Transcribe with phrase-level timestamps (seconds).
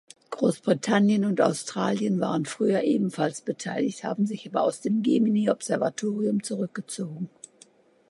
[0.31, 7.29] Großbritannien und Australien waren früher ebenfalls beteiligt, haben sich aber aus dem Gemini-Observatorium zurückgezogen.